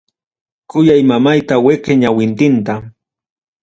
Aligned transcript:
Kuyay 0.69 1.01
mamayta 1.09 1.55
weqe 1.65 1.91
ñawintinta. 2.01 2.73